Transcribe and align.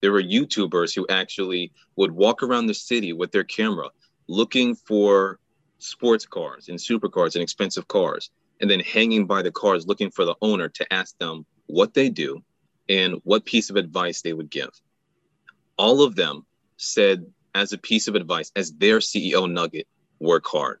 There 0.00 0.12
were 0.12 0.22
YouTubers 0.22 0.94
who 0.94 1.06
actually 1.08 1.72
would 1.96 2.12
walk 2.12 2.42
around 2.42 2.66
the 2.66 2.74
city 2.74 3.12
with 3.12 3.32
their 3.32 3.44
camera 3.44 3.88
looking 4.28 4.74
for 4.74 5.40
sports 5.78 6.26
cars 6.26 6.68
and 6.68 6.78
supercars 6.78 7.34
and 7.34 7.42
expensive 7.42 7.88
cars, 7.88 8.30
and 8.60 8.70
then 8.70 8.80
hanging 8.80 9.26
by 9.26 9.42
the 9.42 9.50
cars 9.50 9.86
looking 9.86 10.10
for 10.10 10.24
the 10.24 10.34
owner 10.42 10.68
to 10.68 10.92
ask 10.92 11.16
them 11.18 11.46
what 11.66 11.94
they 11.94 12.08
do 12.08 12.42
and 12.88 13.20
what 13.24 13.44
piece 13.44 13.70
of 13.70 13.76
advice 13.76 14.22
they 14.22 14.32
would 14.32 14.50
give. 14.50 14.70
All 15.76 16.02
of 16.02 16.14
them 16.14 16.44
said, 16.76 17.26
as 17.54 17.72
a 17.72 17.78
piece 17.78 18.08
of 18.08 18.14
advice, 18.14 18.52
as 18.56 18.72
their 18.72 18.98
CEO 18.98 19.50
nugget, 19.50 19.86
work 20.20 20.46
hard. 20.46 20.80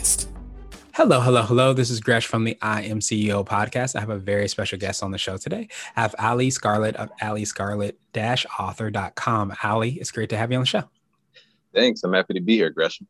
Hello, 1.01 1.19
hello, 1.19 1.41
hello. 1.41 1.73
This 1.73 1.89
is 1.89 1.99
Gresh 1.99 2.27
from 2.27 2.43
the 2.43 2.55
I 2.61 2.83
Am 2.83 2.99
CEO 2.99 3.43
podcast. 3.43 3.95
I 3.95 4.01
have 4.01 4.11
a 4.11 4.19
very 4.19 4.47
special 4.47 4.77
guest 4.77 5.01
on 5.01 5.09
the 5.09 5.17
show 5.17 5.35
today. 5.35 5.67
I 5.95 6.01
have 6.01 6.13
Ali 6.19 6.51
Scarlett 6.51 6.95
of 6.95 7.09
Ali 7.19 7.43
Scarlett 7.43 7.97
author.com. 8.15 9.55
Ali, 9.63 9.93
it's 9.93 10.11
great 10.11 10.29
to 10.29 10.37
have 10.37 10.51
you 10.51 10.57
on 10.57 10.61
the 10.61 10.67
show. 10.67 10.83
Thanks. 11.73 12.03
I'm 12.03 12.13
happy 12.13 12.35
to 12.35 12.39
be 12.39 12.55
here, 12.55 12.69
Gresham 12.69 13.07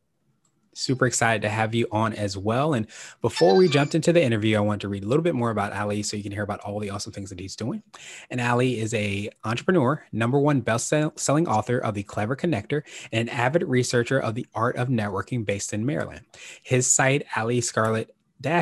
super 0.81 1.05
excited 1.05 1.41
to 1.43 1.49
have 1.49 1.73
you 1.73 1.87
on 1.91 2.13
as 2.13 2.37
well. 2.37 2.73
And 2.73 2.87
before 3.21 3.55
we 3.55 3.69
jumped 3.69 3.95
into 3.95 4.11
the 4.11 4.23
interview, 4.23 4.57
I 4.57 4.61
want 4.61 4.81
to 4.81 4.89
read 4.89 5.03
a 5.03 5.07
little 5.07 5.23
bit 5.23 5.35
more 5.35 5.51
about 5.51 5.73
Ali 5.73 6.03
so 6.03 6.17
you 6.17 6.23
can 6.23 6.31
hear 6.31 6.43
about 6.43 6.59
all 6.61 6.79
the 6.79 6.89
awesome 6.89 7.13
things 7.13 7.29
that 7.29 7.39
he's 7.39 7.55
doing. 7.55 7.83
And 8.29 8.41
Ali 8.41 8.79
is 8.79 8.93
a 8.93 9.29
entrepreneur, 9.43 10.05
number 10.11 10.39
one 10.39 10.61
best-selling 10.61 11.47
author 11.47 11.77
of 11.77 11.93
The 11.93 12.03
Clever 12.03 12.35
Connector, 12.35 12.81
and 13.11 13.29
an 13.29 13.35
avid 13.35 13.63
researcher 13.63 14.19
of 14.19 14.35
the 14.35 14.47
art 14.53 14.75
of 14.75 14.89
networking 14.89 15.45
based 15.45 15.73
in 15.73 15.85
Maryland. 15.85 16.21
His 16.63 16.91
site, 16.91 17.25
Ali 17.35 17.61
Scarlett 17.61 18.15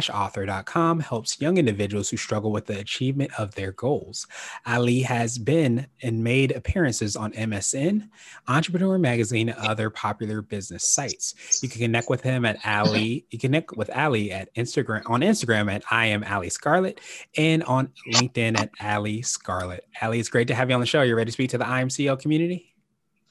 author.com 0.09 0.99
helps 0.99 1.39
young 1.41 1.58
individuals 1.58 2.09
who 2.09 2.17
struggle 2.17 2.52
with 2.52 2.66
the 2.66 2.80
achievement 2.80 3.31
of 3.38 3.55
their 3.55 3.72
goals. 3.72 4.27
Ali 4.66 5.02
has 5.02 5.38
been 5.38 5.88
and 6.02 6.23
made 6.23 6.52
appearances 6.52 7.16
on 7.16 7.31
MSN, 7.33 8.09
Entrepreneur 8.47 8.97
Magazine, 8.97 9.50
and 9.50 9.57
other 9.59 9.89
popular 9.89 10.41
business 10.41 10.83
sites. 10.83 11.61
You 11.63 11.69
can 11.69 11.81
connect 11.81 12.09
with 12.09 12.22
him 12.22 12.45
at 12.45 12.57
Ali. 12.66 13.25
You 13.30 13.39
connect 13.39 13.75
with 13.75 13.89
Ali 13.95 14.31
at 14.31 14.53
Instagram 14.55 15.09
on 15.09 15.22
Instagram 15.22 15.72
at 15.72 15.83
I 15.91 16.07
am 16.07 16.23
Ali 16.23 16.50
Scarlett 16.50 17.02
and 17.38 17.63
on 17.63 17.91
LinkedIn 18.13 18.59
at 18.59 18.72
Ali 18.81 19.22
Scarlett. 19.22 19.85
Ali, 20.02 20.19
it's 20.19 20.30
great 20.30 20.47
to 20.50 20.55
have 20.55 20.69
you 20.69 20.75
on 20.75 20.81
the 20.81 20.85
show. 20.85 21.02
You 21.02 21.16
ready 21.16 21.30
to 21.30 21.33
speak 21.33 21.50
to 21.52 21.57
the 21.57 21.67
I 21.67 21.81
Am 21.81 21.89
CEO 21.89 22.19
community? 22.19 22.73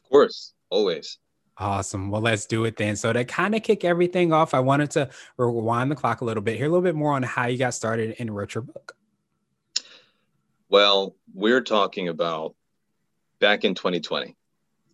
Of 0.05 0.11
course, 0.11 0.55
always. 0.71 1.19
Awesome. 1.61 2.11
Well, 2.11 2.23
let's 2.23 2.47
do 2.47 2.65
it 2.67 2.77
then. 2.77 2.95
So 2.95 3.13
to 3.13 3.25
kind 3.25 3.55
of 3.55 3.63
kick 3.63 3.85
everything 3.85 4.33
off, 4.33 4.55
I 4.55 4.61
wanted 4.61 4.93
to 4.93 5.11
rewind 5.37 5.91
the 5.91 5.97
clock 5.97 6.21
a 6.21 6.25
little 6.25 6.43
bit, 6.43 6.57
hear 6.57 6.67
a 6.67 6.69
little 6.69 6.83
bit 6.83 6.95
more 6.95 7.15
on 7.15 7.25
how 7.25 7.47
you 7.47 7.59
got 7.59 7.75
started 7.75 8.15
and 8.21 8.35
wrote 8.35 8.55
your 8.55 8.63
book. 8.63 8.95
Well, 10.69 11.17
we're 11.35 11.63
talking 11.63 12.09
about 12.09 12.55
back 13.41 13.65
in 13.65 13.75
2020, 13.75 14.37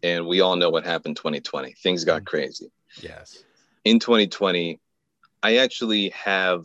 and 0.02 0.26
we 0.26 0.40
all 0.40 0.56
know 0.56 0.70
what 0.70 0.84
happened 0.84 1.16
2020. 1.16 1.74
Things 1.82 2.04
got 2.04 2.18
mm-hmm. 2.18 2.24
crazy. 2.24 2.70
Yes. 3.02 3.44
In 3.84 3.98
2020, 3.98 4.80
I 5.42 5.56
actually 5.56 6.10
have 6.10 6.64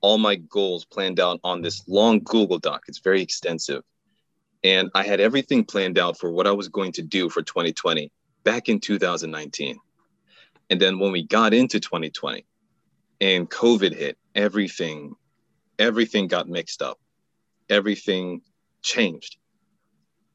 all 0.00 0.18
my 0.18 0.36
goals 0.36 0.84
planned 0.84 1.18
out 1.18 1.40
on 1.42 1.60
this 1.60 1.82
long 1.88 2.20
Google 2.20 2.58
Doc. 2.58 2.82
It's 2.86 3.00
very 3.00 3.22
extensive. 3.22 3.82
And 4.62 4.90
I 4.94 5.02
had 5.02 5.18
everything 5.18 5.64
planned 5.64 5.98
out 5.98 6.18
for 6.18 6.30
what 6.30 6.46
I 6.46 6.52
was 6.52 6.68
going 6.68 6.92
to 6.92 7.02
do 7.02 7.28
for 7.28 7.42
2020 7.42 8.12
back 8.44 8.68
in 8.68 8.78
2019. 8.78 9.78
And 10.70 10.80
then 10.80 10.98
when 10.98 11.12
we 11.12 11.22
got 11.22 11.52
into 11.52 11.80
2020 11.80 12.46
and 13.20 13.50
COVID 13.50 13.94
hit, 13.94 14.18
everything, 14.34 15.14
everything 15.78 16.28
got 16.28 16.48
mixed 16.48 16.82
up. 16.82 16.98
Everything 17.68 18.42
changed. 18.82 19.36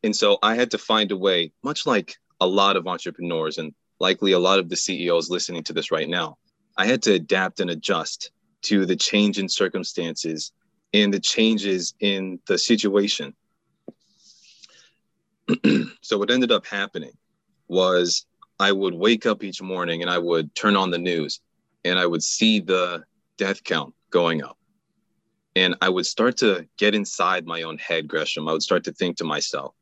And 0.04 0.16
so 0.16 0.38
I 0.42 0.56
had 0.56 0.72
to 0.72 0.78
find 0.78 1.12
a 1.12 1.18
way, 1.18 1.52
much 1.64 1.86
like 1.86 2.18
a 2.42 2.48
lot 2.48 2.76
of 2.76 2.88
entrepreneurs 2.88 3.58
and 3.58 3.74
likely 4.00 4.32
a 4.32 4.40
lot 4.40 4.60
of 4.60 4.70
the 4.70 4.78
CEOs 4.78 5.30
listening 5.30 5.64
to 5.64 5.74
this 5.74 5.92
right 5.92 6.08
now, 6.08 6.38
I 6.78 6.86
had 6.86 7.02
to 7.04 7.14
adapt 7.14 7.60
and 7.60 7.70
adjust 7.70 8.32
to 8.64 8.86
the 8.86 8.96
change 8.96 9.40
in 9.40 9.50
circumstances 9.50 10.52
and 10.94 11.14
the 11.14 11.20
changes 11.20 11.94
in 12.00 12.40
the 12.48 12.58
situation. 12.58 13.36
so 16.02 16.18
what 16.18 16.32
ended 16.32 16.52
up 16.52 16.66
happening 16.66 17.12
was 17.70 18.26
I 18.60 18.74
would 18.74 18.94
wake 18.94 19.26
up 19.26 19.44
each 19.44 19.62
morning 19.62 20.02
and 20.02 20.12
I 20.12 20.18
would 20.18 20.54
turn 20.54 20.76
on 20.76 20.92
the 20.92 20.98
news 20.98 21.40
and 21.86 21.98
I 21.98 22.06
would 22.06 22.24
see 22.24 22.60
the 22.60 23.04
death 23.38 23.64
count 23.64 23.94
going 24.10 24.44
up. 24.44 24.58
And 25.56 25.76
I 25.82 25.90
would 25.90 26.06
start 26.06 26.38
to 26.38 26.68
get 26.78 26.94
inside 26.94 27.46
my 27.46 27.64
own 27.64 27.78
head, 27.78 28.08
Gresham. 28.08 28.48
I 28.48 28.52
would 28.52 28.64
start 28.64 28.84
to 28.86 28.92
think 28.92 29.18
to 29.18 29.24
myself, 29.24 29.74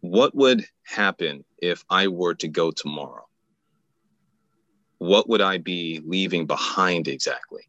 what 0.00 0.34
would 0.34 0.66
happen 0.84 1.44
if 1.58 1.84
I 1.88 2.08
were 2.08 2.34
to 2.34 2.48
go 2.48 2.70
tomorrow? 2.70 3.26
What 4.98 5.28
would 5.28 5.40
I 5.40 5.58
be 5.58 6.00
leaving 6.04 6.46
behind 6.46 7.08
exactly? 7.08 7.68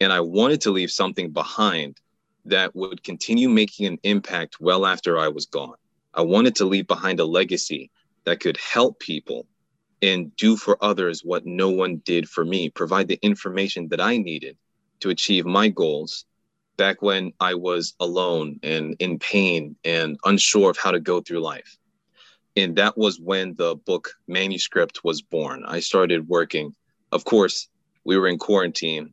And 0.00 0.12
I 0.12 0.20
wanted 0.20 0.60
to 0.62 0.70
leave 0.70 0.90
something 0.90 1.30
behind 1.30 1.98
that 2.46 2.74
would 2.74 3.02
continue 3.02 3.48
making 3.48 3.86
an 3.86 3.98
impact 4.02 4.60
well 4.60 4.86
after 4.86 5.18
I 5.18 5.28
was 5.28 5.46
gone. 5.46 5.74
I 6.12 6.22
wanted 6.22 6.56
to 6.56 6.64
leave 6.64 6.86
behind 6.86 7.20
a 7.20 7.24
legacy 7.24 7.90
that 8.24 8.40
could 8.40 8.56
help 8.56 8.98
people 8.98 9.46
and 10.02 10.34
do 10.36 10.56
for 10.56 10.82
others 10.82 11.22
what 11.24 11.46
no 11.46 11.68
one 11.68 12.02
did 12.04 12.28
for 12.28 12.44
me, 12.44 12.70
provide 12.70 13.08
the 13.08 13.18
information 13.22 13.88
that 13.88 14.00
I 14.00 14.16
needed 14.16 14.56
to 15.00 15.10
achieve 15.10 15.46
my 15.46 15.68
goals 15.68 16.24
back 16.76 17.02
when 17.02 17.32
I 17.38 17.54
was 17.54 17.94
alone 18.00 18.58
and 18.62 18.96
in 18.98 19.18
pain 19.18 19.76
and 19.84 20.18
unsure 20.24 20.70
of 20.70 20.78
how 20.78 20.90
to 20.90 21.00
go 21.00 21.20
through 21.20 21.40
life. 21.40 21.76
And 22.56 22.76
that 22.76 22.96
was 22.96 23.20
when 23.20 23.54
the 23.54 23.76
book 23.76 24.14
manuscript 24.26 25.04
was 25.04 25.22
born. 25.22 25.64
I 25.66 25.80
started 25.80 26.28
working. 26.28 26.74
Of 27.12 27.24
course, 27.24 27.68
we 28.04 28.18
were 28.18 28.28
in 28.28 28.38
quarantine. 28.38 29.12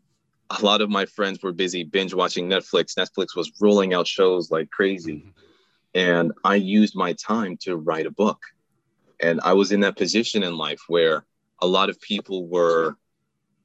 A 0.50 0.64
lot 0.64 0.82
of 0.82 0.90
my 0.90 1.06
friends 1.06 1.44
were 1.44 1.52
busy 1.52 1.84
binge 1.84 2.14
watching 2.14 2.48
Netflix. 2.48 2.96
Netflix 2.98 3.36
was 3.36 3.52
rolling 3.60 3.94
out 3.94 4.08
shows 4.08 4.50
like 4.50 4.72
crazy. 4.72 5.18
Mm-hmm 5.18 5.30
and 5.98 6.32
I 6.44 6.56
used 6.56 6.96
my 6.96 7.14
time 7.14 7.58
to 7.62 7.76
write 7.76 8.06
a 8.06 8.12
book. 8.12 8.40
And 9.20 9.42
I 9.42 9.54
was 9.54 9.72
in 9.72 9.80
that 9.80 9.98
position 9.98 10.44
in 10.44 10.56
life 10.56 10.82
where 10.88 11.26
a 11.60 11.66
lot 11.66 11.90
of 11.90 12.00
people 12.00 12.48
were 12.48 12.98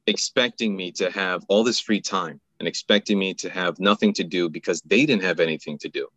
expecting 0.06 0.74
me 0.74 0.92
to 0.92 1.10
have 1.10 1.44
all 1.48 1.62
this 1.62 1.78
free 1.78 2.00
time 2.00 2.40
and 2.58 2.66
expecting 2.66 3.18
me 3.18 3.34
to 3.34 3.50
have 3.50 3.78
nothing 3.78 4.14
to 4.14 4.24
do 4.24 4.48
because 4.48 4.80
they 4.80 5.04
didn't 5.04 5.24
have 5.24 5.40
anything 5.40 5.76
to 5.76 5.90
do. 5.90 6.08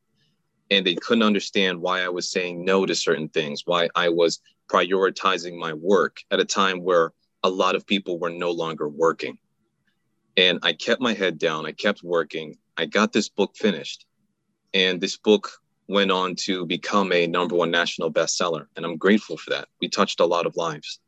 And 0.71 0.87
they 0.87 0.95
couldn't 0.95 1.21
understand 1.21 1.81
why 1.81 2.01
I 2.01 2.07
was 2.07 2.31
saying 2.31 2.63
no 2.63 2.85
to 2.85 2.95
certain 2.95 3.27
things, 3.27 3.63
why 3.65 3.89
I 3.93 4.07
was 4.07 4.39
prioritizing 4.71 5.59
my 5.59 5.73
work 5.73 6.19
at 6.31 6.39
a 6.39 6.45
time 6.45 6.81
where 6.81 7.11
a 7.43 7.49
lot 7.49 7.75
of 7.75 7.85
people 7.85 8.19
were 8.19 8.29
no 8.29 8.51
longer 8.51 8.87
working. 8.87 9.37
And 10.37 10.59
I 10.63 10.71
kept 10.71 11.01
my 11.01 11.13
head 11.13 11.37
down, 11.39 11.65
I 11.65 11.73
kept 11.73 12.03
working. 12.03 12.57
I 12.77 12.85
got 12.85 13.11
this 13.11 13.27
book 13.27 13.57
finished. 13.57 14.05
And 14.73 15.01
this 15.01 15.17
book 15.17 15.51
went 15.87 16.11
on 16.11 16.35
to 16.35 16.65
become 16.65 17.11
a 17.11 17.27
number 17.27 17.55
one 17.55 17.71
national 17.71 18.11
bestseller. 18.11 18.65
And 18.75 18.85
I'm 18.85 18.97
grateful 18.97 19.37
for 19.37 19.51
that. 19.51 19.67
We 19.81 19.89
touched 19.89 20.19
a 20.19 20.25
lot 20.25 20.45
of 20.45 20.55
lives. 20.55 20.99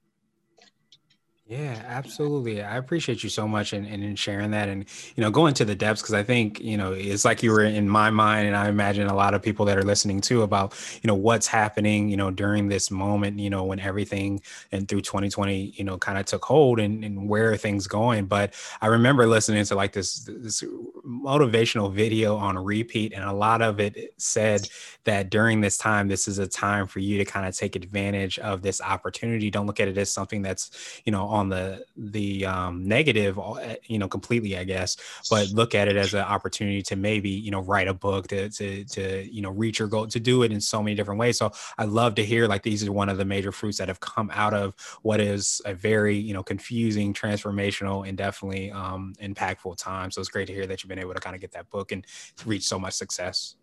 Yeah, 1.49 1.81
absolutely. 1.87 2.61
I 2.61 2.75
appreciate 2.75 3.23
you 3.23 3.29
so 3.29 3.47
much 3.47 3.71
and 3.71 3.87
in, 3.87 3.93
in, 3.93 4.03
in, 4.03 4.15
sharing 4.17 4.51
that 4.51 4.67
and, 4.67 4.83
you 5.15 5.23
know, 5.23 5.31
going 5.31 5.53
to 5.53 5.63
the 5.63 5.75
depths 5.75 6.01
because 6.01 6.13
I 6.13 6.21
think, 6.21 6.59
you 6.59 6.75
know, 6.75 6.91
it's 6.91 7.23
like 7.23 7.41
you 7.41 7.51
were 7.51 7.63
in 7.63 7.87
my 7.87 8.09
mind 8.09 8.47
and 8.47 8.55
I 8.57 8.67
imagine 8.67 9.07
a 9.07 9.15
lot 9.15 9.33
of 9.33 9.41
people 9.41 9.65
that 9.67 9.77
are 9.77 9.83
listening 9.83 10.19
too 10.19 10.41
about, 10.41 10.73
you 11.01 11.07
know, 11.07 11.15
what's 11.15 11.47
happening, 11.47 12.09
you 12.09 12.17
know, 12.17 12.31
during 12.31 12.67
this 12.67 12.91
moment, 12.91 13.39
you 13.39 13.49
know, 13.49 13.63
when 13.63 13.79
everything 13.79 14.41
and 14.73 14.89
through 14.89 15.01
2020, 15.01 15.73
you 15.77 15.85
know, 15.85 15.97
kind 15.97 16.17
of 16.17 16.25
took 16.25 16.43
hold 16.43 16.81
and, 16.81 17.05
and 17.05 17.29
where 17.29 17.55
things 17.55 17.87
going. 17.87 18.25
But 18.25 18.53
I 18.81 18.87
remember 18.87 19.25
listening 19.25 19.63
to 19.63 19.75
like 19.75 19.93
this, 19.93 20.25
this 20.25 20.61
motivational 21.05 21.93
video 21.93 22.35
on 22.35 22.57
repeat 22.57 23.13
and 23.13 23.23
a 23.23 23.31
lot 23.33 23.61
of 23.61 23.79
it 23.79 24.13
said 24.17 24.67
that 25.05 25.29
during 25.29 25.61
this 25.61 25.77
time, 25.77 26.07
this 26.07 26.27
is 26.27 26.39
a 26.39 26.47
time 26.47 26.87
for 26.87 26.99
you 26.99 27.17
to 27.17 27.25
kind 27.25 27.47
of 27.47 27.55
take 27.55 27.75
advantage 27.75 28.37
of 28.39 28.61
this 28.61 28.81
opportunity. 28.81 29.49
Don't 29.49 29.65
look 29.65 29.79
at 29.79 29.87
it 29.87 29.97
as 29.97 30.09
something 30.09 30.41
that's, 30.41 31.01
you 31.05 31.11
know, 31.11 31.27
on 31.37 31.49
the 31.49 31.85
the 31.95 32.45
um, 32.45 32.87
negative, 32.87 33.39
uh, 33.39 33.75
you 33.85 33.99
know, 33.99 34.07
completely, 34.07 34.57
I 34.57 34.63
guess, 34.63 34.97
but 35.29 35.49
look 35.49 35.75
at 35.75 35.87
it 35.87 35.95
as 35.95 36.13
an 36.13 36.21
opportunity 36.21 36.81
to 36.83 36.95
maybe 36.95 37.29
you 37.29 37.51
know 37.51 37.61
write 37.61 37.87
a 37.87 37.93
book 37.93 38.27
to 38.27 38.49
to 38.49 38.83
to 38.85 39.33
you 39.33 39.41
know 39.41 39.51
reach 39.51 39.79
your 39.79 39.87
goal 39.87 40.07
to 40.07 40.19
do 40.19 40.43
it 40.43 40.51
in 40.51 40.59
so 40.59 40.83
many 40.83 40.95
different 40.95 41.19
ways. 41.19 41.37
So 41.37 41.51
I 41.77 41.85
love 41.85 42.15
to 42.15 42.25
hear 42.25 42.47
like 42.47 42.63
these 42.63 42.85
are 42.85 42.91
one 42.91 43.09
of 43.09 43.17
the 43.17 43.25
major 43.25 43.51
fruits 43.51 43.77
that 43.77 43.87
have 43.87 43.99
come 43.99 44.29
out 44.33 44.53
of 44.53 44.75
what 45.03 45.21
is 45.21 45.61
a 45.65 45.73
very 45.73 46.17
you 46.17 46.33
know 46.33 46.43
confusing, 46.43 47.13
transformational, 47.13 48.07
and 48.07 48.17
definitely 48.17 48.71
um, 48.71 49.13
impactful 49.21 49.77
time. 49.77 50.11
So 50.11 50.19
it's 50.19 50.29
great 50.29 50.47
to 50.47 50.53
hear 50.53 50.67
that 50.67 50.83
you've 50.83 50.89
been 50.89 50.99
able 50.99 51.13
to 51.13 51.21
kind 51.21 51.35
of 51.35 51.41
get 51.41 51.51
that 51.53 51.69
book 51.69 51.91
and 51.91 52.05
reach 52.45 52.63
so 52.63 52.79
much 52.79 52.93
success. 52.95 53.55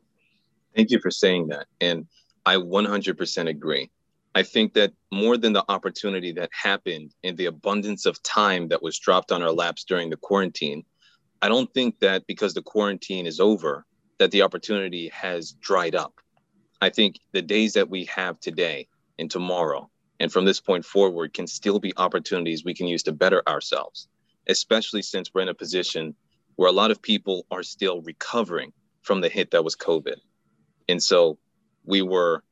Thank 0.75 0.91
you 0.91 0.99
for 1.01 1.11
saying 1.11 1.49
that, 1.49 1.67
and 1.81 2.07
I 2.47 2.57
100% 2.57 3.49
agree. 3.49 3.91
I 4.35 4.43
think 4.43 4.75
that 4.75 4.93
more 5.13 5.37
than 5.37 5.53
the 5.53 5.65
opportunity 5.69 6.33
that 6.33 6.51
happened 6.53 7.15
and 7.23 7.37
the 7.37 7.47
abundance 7.47 8.05
of 8.05 8.23
time 8.23 8.69
that 8.69 8.83
was 8.83 8.99
dropped 8.99 9.31
on 9.31 9.43
our 9.43 9.53
laps 9.53 9.85
during 9.85 10.11
the 10.11 10.17
quarantine, 10.17 10.85
I 11.41 11.49
don't 11.49 11.73
think 11.73 12.01
that 12.01 12.27
because 12.27 12.55
the 12.55 12.63
quarantine 12.63 13.27
is 13.27 13.39
over, 13.39 13.85
that 14.19 14.33
the 14.33 14.43
opportunity 14.43 15.09
has 15.09 15.53
dried 15.53 15.95
up. 15.95 16.15
I 16.81 16.91
think 16.91 17.21
the 17.33 17.43
days 17.43 17.75
that 17.75 17.89
we 17.89 18.07
have 18.07 18.41
today 18.41 18.89
and 19.19 19.31
tomorrow 19.31 19.91
and 20.19 20.33
from 20.33 20.45
this 20.45 20.61
point 20.61 20.85
forward 20.85 21.33
can 21.33 21.47
still 21.47 21.79
be 21.79 21.93
opportunities 21.97 22.65
we 22.65 22.75
can 22.75 22.89
use 22.89 23.05
to 23.05 23.13
better 23.13 23.43
ourselves, 23.49 24.09
especially 24.49 25.03
since 25.03 25.33
we're 25.33 25.43
in 25.43 25.49
a 25.49 25.55
position 25.55 26.15
where 26.57 26.69
a 26.69 26.73
lot 26.73 26.91
of 26.91 27.03
people 27.03 27.47
are 27.51 27.63
still 27.63 28.03
recovering 28.03 28.73
from 29.03 29.21
the 29.21 29.29
hit 29.29 29.53
that 29.53 29.65
was 29.65 29.77
COVID. 29.77 30.17
And 30.89 31.03
so 31.03 31.39
we 31.85 32.03
were 32.03 32.43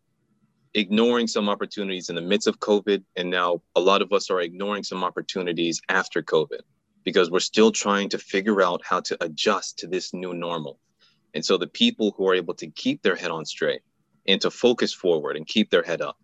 ignoring 0.75 1.27
some 1.27 1.49
opportunities 1.49 2.09
in 2.09 2.17
the 2.17 2.23
midst 2.23 2.49
of 2.49 2.61
COVID. 2.61 3.03
And 3.17 3.31
now 3.31 3.63
a 3.77 3.81
lot 3.81 4.03
of 4.03 4.13
us 4.13 4.31
are 4.31 4.41
ignoring 4.41 4.85
some 4.85 5.05
opportunities 5.05 5.81
after 5.89 6.23
COVID 6.23 6.61
because 7.05 7.31
we're 7.31 7.41
still 7.41 7.73
trying 7.73 8.09
to 8.11 8.19
figure 8.19 8.63
out 8.63 8.81
how 8.85 9.01
to 9.01 9.25
adjust 9.25 9.79
to 9.79 9.87
this 9.87 10.15
new 10.15 10.33
normal. 10.33 10.79
And 11.35 11.45
so 11.45 11.57
the 11.57 11.67
people 11.67 12.15
who 12.17 12.29
are 12.29 12.35
able 12.35 12.55
to 12.55 12.69
keep 12.69 13.03
their 13.03 13.17
head 13.17 13.31
on 13.31 13.45
straight 13.45 13.83
and 14.27 14.41
to 14.43 14.51
focus 14.51 14.93
forward 14.93 15.37
and 15.37 15.47
keep 15.47 15.71
their 15.71 15.83
head 15.83 16.01
up, 16.01 16.17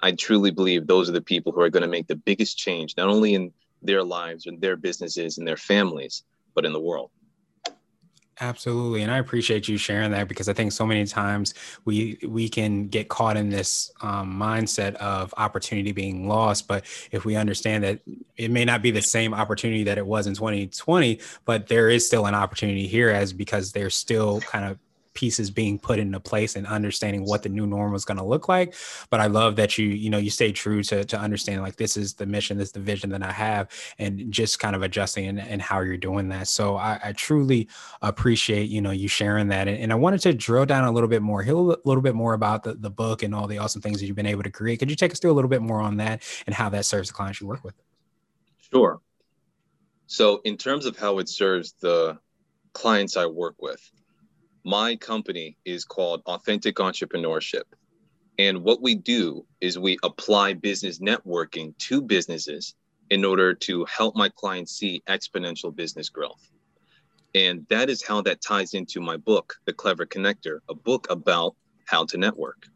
I 0.00 0.12
truly 0.12 0.50
believe 0.50 0.86
those 0.86 1.08
are 1.08 1.12
the 1.12 1.20
people 1.20 1.52
who 1.52 1.60
are 1.60 1.70
going 1.70 1.82
to 1.82 1.88
make 1.88 2.08
the 2.08 2.16
biggest 2.16 2.58
change, 2.58 2.94
not 2.96 3.08
only 3.08 3.34
in 3.34 3.52
their 3.82 4.02
lives 4.02 4.46
and 4.46 4.60
their 4.60 4.76
businesses 4.76 5.38
and 5.38 5.46
their 5.46 5.56
families, 5.56 6.24
but 6.54 6.64
in 6.64 6.72
the 6.72 6.80
world. 6.80 7.10
Absolutely. 8.40 9.02
And 9.02 9.12
I 9.12 9.18
appreciate 9.18 9.68
you 9.68 9.76
sharing 9.76 10.10
that 10.10 10.26
because 10.26 10.48
I 10.48 10.52
think 10.52 10.72
so 10.72 10.84
many 10.84 11.04
times 11.06 11.54
we 11.84 12.18
we 12.26 12.48
can 12.48 12.88
get 12.88 13.08
caught 13.08 13.36
in 13.36 13.48
this 13.48 13.92
um, 14.00 14.38
mindset 14.38 14.94
of 14.96 15.32
opportunity 15.36 15.92
being 15.92 16.26
lost. 16.26 16.66
But 16.66 16.84
if 17.12 17.24
we 17.24 17.36
understand 17.36 17.84
that 17.84 18.00
it 18.36 18.50
may 18.50 18.64
not 18.64 18.82
be 18.82 18.90
the 18.90 19.02
same 19.02 19.34
opportunity 19.34 19.84
that 19.84 19.98
it 19.98 20.06
was 20.06 20.26
in 20.26 20.34
2020, 20.34 21.20
but 21.44 21.68
there 21.68 21.88
is 21.88 22.06
still 22.06 22.26
an 22.26 22.34
opportunity 22.34 22.86
here 22.88 23.10
as 23.10 23.32
because 23.32 23.72
there's 23.72 23.94
still 23.94 24.40
kind 24.40 24.64
of 24.64 24.78
pieces 25.14 25.50
being 25.50 25.78
put 25.78 25.98
into 25.98 26.20
place 26.20 26.56
and 26.56 26.66
understanding 26.66 27.24
what 27.24 27.42
the 27.42 27.48
new 27.48 27.66
normal 27.66 27.96
is 27.96 28.04
going 28.04 28.18
to 28.18 28.24
look 28.24 28.48
like. 28.48 28.74
But 29.10 29.20
I 29.20 29.26
love 29.26 29.56
that 29.56 29.78
you, 29.78 29.86
you 29.86 30.10
know, 30.10 30.18
you 30.18 30.30
stay 30.30 30.52
true 30.52 30.82
to, 30.84 31.04
to 31.04 31.18
understand 31.18 31.62
like 31.62 31.76
this 31.76 31.96
is 31.96 32.14
the 32.14 32.26
mission, 32.26 32.58
this 32.58 32.68
is 32.68 32.72
the 32.72 32.80
vision 32.80 33.10
that 33.10 33.22
I 33.22 33.32
have, 33.32 33.70
and 33.98 34.30
just 34.32 34.58
kind 34.58 34.76
of 34.76 34.82
adjusting 34.82 35.26
and, 35.26 35.40
and 35.40 35.62
how 35.62 35.80
you're 35.80 35.96
doing 35.96 36.28
that. 36.28 36.48
So 36.48 36.76
I, 36.76 37.00
I 37.02 37.12
truly 37.12 37.68
appreciate, 38.02 38.68
you 38.68 38.80
know, 38.80 38.90
you 38.90 39.08
sharing 39.08 39.48
that. 39.48 39.68
And, 39.68 39.78
and, 39.78 39.92
I 39.92 39.96
wanted 39.96 40.20
to 40.22 40.34
drill 40.34 40.66
down 40.66 40.84
a 40.84 40.90
little 40.90 41.08
bit 41.08 41.22
more, 41.22 41.42
hear 41.42 41.54
a 41.54 41.60
little 41.60 42.02
bit 42.02 42.14
more 42.14 42.34
about 42.34 42.64
the, 42.64 42.74
the 42.74 42.90
book 42.90 43.22
and 43.22 43.34
all 43.34 43.46
the 43.46 43.58
awesome 43.58 43.80
things 43.80 44.00
that 44.00 44.06
you've 44.06 44.16
been 44.16 44.26
able 44.26 44.42
to 44.42 44.50
create. 44.50 44.80
Could 44.80 44.90
you 44.90 44.96
take 44.96 45.12
us 45.12 45.20
through 45.20 45.30
a 45.30 45.34
little 45.34 45.48
bit 45.48 45.62
more 45.62 45.80
on 45.80 45.98
that 45.98 46.22
and 46.46 46.54
how 46.54 46.68
that 46.70 46.84
serves 46.84 47.08
the 47.08 47.14
clients 47.14 47.40
you 47.40 47.46
work 47.46 47.62
with? 47.62 47.74
Sure. 48.72 49.00
So, 50.06 50.40
in 50.44 50.56
terms 50.56 50.84
of 50.84 50.96
how 50.96 51.18
it 51.18 51.28
serves 51.28 51.74
the 51.80 52.18
clients 52.72 53.16
I 53.16 53.26
work 53.26 53.54
with, 53.60 53.80
my 54.64 54.96
company 54.96 55.56
is 55.64 55.84
called 55.84 56.22
Authentic 56.26 56.76
Entrepreneurship. 56.76 57.64
And 58.38 58.64
what 58.64 58.80
we 58.80 58.94
do 58.94 59.44
is 59.60 59.78
we 59.78 59.98
apply 60.02 60.54
business 60.54 60.98
networking 60.98 61.76
to 61.78 62.00
businesses 62.00 62.74
in 63.10 63.24
order 63.24 63.54
to 63.54 63.84
help 63.84 64.16
my 64.16 64.30
clients 64.30 64.72
see 64.72 65.02
exponential 65.06 65.74
business 65.74 66.08
growth. 66.08 66.50
And 67.34 67.66
that 67.68 67.90
is 67.90 68.02
how 68.02 68.22
that 68.22 68.40
ties 68.40 68.74
into 68.74 69.00
my 69.00 69.18
book, 69.18 69.56
The 69.66 69.72
Clever 69.72 70.06
Connector, 70.06 70.60
a 70.68 70.74
book 70.74 71.08
about 71.10 71.54
how 71.84 72.06
to 72.06 72.16
network. 72.16 72.66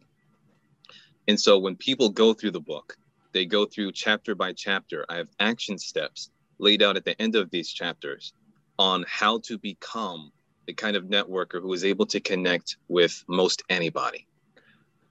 And 1.26 1.40
so 1.40 1.58
when 1.58 1.76
people 1.76 2.10
go 2.10 2.34
through 2.34 2.50
the 2.50 2.60
book, 2.60 2.96
they 3.32 3.46
go 3.46 3.64
through 3.64 3.92
chapter 3.92 4.34
by 4.34 4.52
chapter. 4.52 5.06
I 5.08 5.16
have 5.16 5.28
action 5.40 5.78
steps 5.78 6.30
laid 6.58 6.82
out 6.82 6.96
at 6.96 7.04
the 7.04 7.20
end 7.20 7.34
of 7.34 7.50
these 7.50 7.70
chapters 7.70 8.32
on 8.78 9.04
how 9.08 9.38
to 9.44 9.58
become 9.58 10.32
the 10.68 10.74
kind 10.74 10.96
of 10.96 11.04
networker 11.04 11.62
who 11.62 11.72
is 11.72 11.82
able 11.82 12.04
to 12.04 12.20
connect 12.20 12.76
with 12.88 13.24
most 13.26 13.62
anybody. 13.70 14.26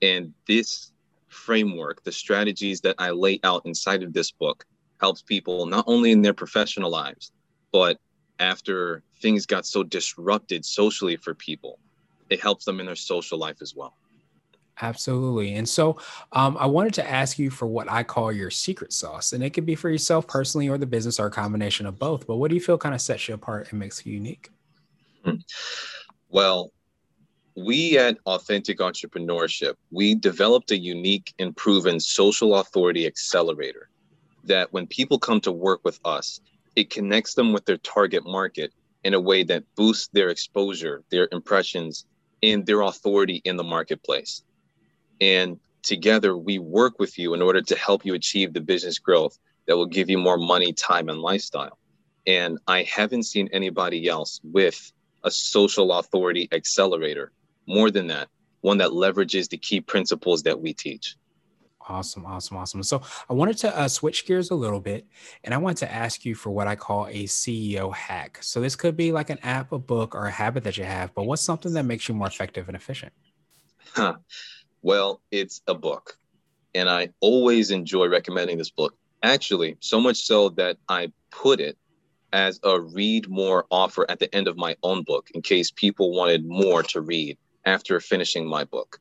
And 0.04 0.32
this 0.48 0.92
framework, 1.30 2.04
the 2.04 2.12
strategies 2.12 2.80
that 2.82 2.94
I 3.00 3.10
lay 3.10 3.40
out 3.44 3.64
inside 3.66 4.04
of 4.04 4.14
this 4.14 4.30
book, 4.30 4.64
helps 5.02 5.24
people 5.24 5.66
not 5.66 5.84
only 5.88 6.12
in 6.12 6.22
their 6.22 6.36
professional 6.36 6.92
lives, 6.92 7.32
but 7.72 7.98
after 8.40 9.02
things 9.20 9.48
got 9.48 9.66
so 9.66 9.82
disrupted 9.82 10.64
socially 10.64 11.16
for 11.16 11.34
people, 11.34 11.80
it 12.30 12.40
helps 12.40 12.64
them 12.64 12.80
in 12.80 12.86
their 12.86 12.96
social 12.96 13.40
life 13.40 13.58
as 13.60 13.74
well. 13.76 13.96
Absolutely. 14.80 15.56
And 15.56 15.68
so 15.68 15.98
um, 16.34 16.56
I 16.60 16.68
wanted 16.68 16.94
to 16.96 17.10
ask 17.10 17.40
you 17.40 17.50
for 17.50 17.66
what 17.66 17.90
I 17.90 18.04
call 18.04 18.32
your 18.32 18.52
secret 18.52 18.94
sauce. 18.94 19.34
And 19.34 19.44
it 19.44 19.50
could 19.50 19.66
be 19.66 19.74
for 19.74 19.90
yourself 19.90 20.28
personally 20.28 20.70
or 20.70 20.78
the 20.78 20.86
business 20.86 21.20
or 21.20 21.26
a 21.26 21.32
combination 21.32 21.88
of 21.88 21.98
both. 21.98 22.28
But 22.28 22.36
what 22.36 22.50
do 22.50 22.56
you 22.56 22.62
feel 22.62 22.78
kind 22.78 22.94
of 22.94 23.02
sets 23.02 23.28
you 23.28 23.34
apart 23.34 23.72
and 23.72 23.80
makes 23.80 24.06
you 24.06 24.14
unique? 24.14 24.52
Hmm. 25.24 25.36
Well, 26.30 26.72
we 27.56 27.98
at 27.98 28.18
Authentic 28.26 28.80
Entrepreneurship, 28.80 29.76
we 29.92 30.14
developed 30.14 30.72
a 30.72 30.78
unique 30.78 31.34
and 31.40 31.56
proven 31.56 32.00
social 32.00 32.56
authority 32.56 33.08
accelerator 33.08 33.90
that 34.44 34.72
when 34.72 34.86
people 34.88 35.18
come 35.18 35.42
to 35.42 35.52
work 35.52 35.82
with 35.84 36.00
us, 36.06 36.40
it 36.76 36.90
connects 36.90 37.34
them 37.34 37.54
with 37.54 37.66
their 37.66 37.78
target 37.78 38.26
market 38.26 38.72
in 39.04 39.14
a 39.14 39.20
way 39.20 39.44
that 39.44 39.64
boosts 39.76 40.10
their 40.14 40.30
exposure, 40.30 41.04
their 41.10 41.28
impressions, 41.32 42.06
and 42.44 42.66
their 42.66 42.82
authority 42.82 43.42
in 43.46 43.56
the 43.56 43.64
marketplace. 43.64 44.44
And 45.20 45.60
together, 45.82 46.38
we 46.38 46.60
work 46.60 47.00
with 47.00 47.18
you 47.18 47.34
in 47.34 47.42
order 47.42 47.62
to 47.62 47.76
help 47.76 48.06
you 48.06 48.14
achieve 48.14 48.54
the 48.54 48.62
business 48.62 49.00
growth 49.00 49.38
that 49.66 49.76
will 49.76 49.86
give 49.88 50.10
you 50.10 50.18
more 50.18 50.38
money, 50.38 50.74
time, 50.74 51.10
and 51.10 51.20
lifestyle. 51.20 51.80
And 52.28 52.60
I 52.68 52.84
haven't 52.84 53.24
seen 53.24 53.50
anybody 53.52 54.08
else 54.08 54.40
with 54.44 54.92
a 55.28 55.32
social 55.32 55.94
authority 55.94 56.48
accelerator. 56.52 57.32
More 57.68 57.92
than 57.92 58.08
that, 58.08 58.30
one 58.62 58.78
that 58.80 58.90
leverages 58.90 59.50
the 59.50 59.58
key 59.58 59.82
principles 59.82 60.42
that 60.44 60.60
we 60.60 60.74
teach. 60.74 61.16
Awesome, 61.90 62.26
awesome, 62.26 62.58
awesome. 62.58 62.84
So 62.84 63.02
I 63.30 63.34
wanted 63.34 63.58
to 63.60 63.78
uh, 63.78 63.88
switch 63.88 64.26
gears 64.26 64.52
a 64.52 64.56
little 64.56 64.82
bit, 64.82 65.06
and 65.44 65.54
I 65.54 65.58
wanted 65.58 65.78
to 65.78 65.92
ask 65.92 66.26
you 66.26 66.36
for 66.36 66.50
what 66.50 66.68
I 66.68 66.76
call 66.76 67.08
a 67.08 67.24
CEO 67.26 67.94
hack. 67.94 68.40
So 68.42 68.60
this 68.60 68.76
could 68.76 68.98
be 68.98 69.12
like 69.12 69.30
an 69.30 69.38
app, 69.44 69.72
a 69.72 69.80
book, 69.80 70.16
or 70.16 70.26
a 70.26 70.32
habit 70.32 70.64
that 70.66 70.78
you 70.78 70.84
have. 70.84 71.14
But 71.14 71.24
what's 71.24 71.42
something 71.42 71.74
that 71.74 71.84
makes 71.84 72.10
you 72.10 72.16
more 72.16 72.28
effective 72.28 72.68
and 72.68 72.76
efficient? 72.76 73.14
Huh. 73.94 74.16
Well, 74.82 75.22
it's 75.32 75.62
a 75.68 75.74
book, 75.74 76.18
and 76.76 76.90
I 76.90 77.10
always 77.22 77.72
enjoy 77.72 78.08
recommending 78.08 78.58
this 78.58 78.70
book. 78.70 78.96
Actually, 79.24 79.78
so 79.80 80.00
much 80.00 80.18
so 80.18 80.50
that 80.50 80.78
I 80.90 81.12
put 81.32 81.60
it 81.62 81.78
as 82.34 82.60
a 82.64 82.80
read 82.80 83.30
more 83.30 83.66
offer 83.72 84.06
at 84.10 84.20
the 84.20 84.34
end 84.36 84.48
of 84.48 84.58
my 84.58 84.76
own 84.84 85.04
book 85.04 85.30
in 85.34 85.42
case 85.42 85.72
people 85.72 86.12
wanted 86.12 86.46
more 86.46 86.84
to 86.84 87.02
read 87.02 87.38
after 87.66 88.00
finishing 88.00 88.48
my 88.48 88.64
book. 88.64 89.00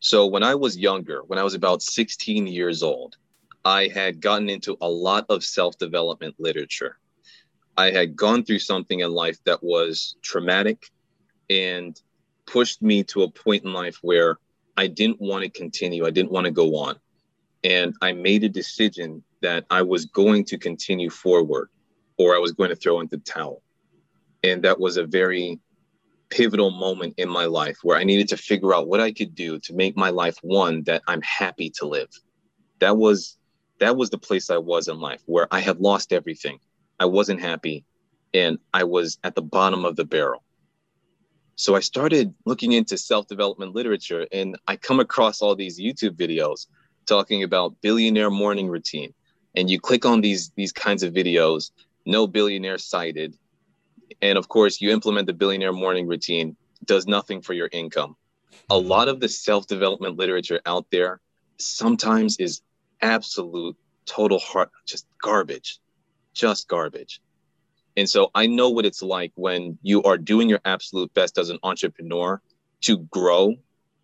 So 0.00 0.26
when 0.26 0.42
I 0.42 0.54
was 0.54 0.76
younger, 0.76 1.22
when 1.26 1.38
I 1.38 1.42
was 1.42 1.54
about 1.54 1.82
16 1.82 2.46
years 2.46 2.82
old, 2.82 3.16
I 3.64 3.88
had 3.88 4.20
gotten 4.20 4.50
into 4.50 4.76
a 4.80 4.88
lot 4.88 5.24
of 5.30 5.42
self 5.42 5.78
development 5.78 6.34
literature. 6.38 6.98
I 7.76 7.90
had 7.90 8.14
gone 8.14 8.44
through 8.44 8.58
something 8.58 9.00
in 9.00 9.10
life 9.10 9.38
that 9.44 9.62
was 9.62 10.16
traumatic 10.22 10.90
and 11.50 12.00
pushed 12.46 12.82
me 12.82 13.02
to 13.04 13.22
a 13.22 13.30
point 13.30 13.64
in 13.64 13.72
life 13.72 13.98
where 14.02 14.38
I 14.76 14.86
didn't 14.86 15.20
want 15.20 15.44
to 15.44 15.50
continue. 15.50 16.06
I 16.06 16.10
didn't 16.10 16.30
want 16.30 16.44
to 16.44 16.50
go 16.50 16.76
on. 16.76 16.96
And 17.64 17.94
I 18.02 18.12
made 18.12 18.44
a 18.44 18.48
decision 18.48 19.22
that 19.40 19.64
I 19.70 19.82
was 19.82 20.04
going 20.06 20.44
to 20.46 20.58
continue 20.58 21.10
forward 21.10 21.70
or 22.18 22.34
I 22.34 22.38
was 22.38 22.52
going 22.52 22.70
to 22.70 22.76
throw 22.76 23.00
in 23.00 23.08
the 23.08 23.18
towel. 23.18 23.62
And 24.42 24.62
that 24.62 24.78
was 24.78 24.96
a 24.96 25.06
very 25.06 25.58
pivotal 26.30 26.70
moment 26.70 27.14
in 27.16 27.28
my 27.28 27.44
life 27.46 27.78
where 27.82 27.96
I 27.96 28.04
needed 28.04 28.28
to 28.28 28.36
figure 28.36 28.74
out 28.74 28.88
what 28.88 29.00
I 29.00 29.12
could 29.12 29.34
do 29.34 29.58
to 29.60 29.74
make 29.74 29.96
my 29.96 30.10
life 30.10 30.36
one 30.42 30.82
that 30.84 31.02
I'm 31.06 31.22
happy 31.22 31.70
to 31.78 31.86
live. 31.86 32.08
That 32.80 32.96
was 32.96 33.38
that 33.80 33.96
was 33.96 34.10
the 34.10 34.18
place 34.18 34.50
I 34.50 34.58
was 34.58 34.88
in 34.88 35.00
life 35.00 35.22
where 35.26 35.48
I 35.50 35.60
had 35.60 35.80
lost 35.80 36.12
everything. 36.12 36.58
I 37.00 37.06
wasn't 37.06 37.40
happy 37.40 37.84
and 38.32 38.58
I 38.72 38.84
was 38.84 39.18
at 39.24 39.34
the 39.34 39.42
bottom 39.42 39.84
of 39.84 39.96
the 39.96 40.04
barrel. 40.04 40.44
So 41.56 41.76
I 41.76 41.80
started 41.80 42.34
looking 42.46 42.72
into 42.72 42.98
self-development 42.98 43.74
literature 43.74 44.26
and 44.32 44.58
I 44.66 44.76
come 44.76 45.00
across 45.00 45.42
all 45.42 45.54
these 45.54 45.80
YouTube 45.80 46.16
videos 46.16 46.66
talking 47.06 47.42
about 47.42 47.80
billionaire 47.80 48.30
morning 48.30 48.68
routine, 48.68 49.12
and 49.54 49.70
you 49.70 49.80
click 49.80 50.04
on 50.04 50.20
these 50.20 50.50
these 50.56 50.72
kinds 50.72 51.02
of 51.02 51.12
videos, 51.12 51.70
no 52.06 52.26
billionaire 52.26 52.78
cited, 52.78 53.36
and 54.22 54.38
of 54.38 54.48
course 54.48 54.80
you 54.80 54.90
implement 54.90 55.26
the 55.26 55.32
billionaire 55.32 55.72
morning 55.72 56.06
routine, 56.06 56.56
does 56.84 57.06
nothing 57.06 57.40
for 57.40 57.52
your 57.52 57.68
income. 57.72 58.16
A 58.70 58.78
lot 58.78 59.08
of 59.08 59.20
the 59.20 59.28
self-development 59.28 60.16
literature 60.16 60.60
out 60.66 60.86
there 60.90 61.20
sometimes 61.58 62.36
is 62.38 62.62
absolute 63.00 63.76
total 64.06 64.38
heart 64.38 64.70
just 64.86 65.06
garbage 65.22 65.78
just 66.34 66.68
garbage 66.68 67.20
and 67.96 68.08
so 68.08 68.30
i 68.34 68.46
know 68.46 68.68
what 68.68 68.84
it's 68.84 69.02
like 69.02 69.32
when 69.34 69.78
you 69.82 70.02
are 70.02 70.18
doing 70.18 70.48
your 70.48 70.60
absolute 70.64 71.12
best 71.14 71.38
as 71.38 71.48
an 71.48 71.58
entrepreneur 71.62 72.40
to 72.80 72.98
grow 72.98 73.54